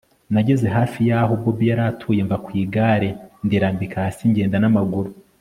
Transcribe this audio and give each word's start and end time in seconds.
nageze 0.33 0.67
hafi 0.75 0.99
yaho 1.09 1.33
bobi 1.41 1.65
yaratuye, 1.71 2.21
mva 2.27 2.37
kwigare 2.45 3.09
ndirambika 3.45 3.97
hasi 4.05 4.23
ngenda 4.31 4.57
namaguru 4.61 5.11